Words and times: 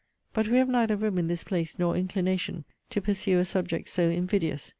But 0.33 0.47
we 0.47 0.57
have 0.57 0.67
neither 0.67 0.95
room 0.95 1.19
in 1.19 1.27
this 1.27 1.43
place, 1.43 1.77
nor 1.77 1.95
inclination, 1.95 2.65
to 2.89 3.01
pursue 3.01 3.37
a 3.37 3.45
subject 3.45 3.87
so 3.87 4.09
invidious. 4.09 4.69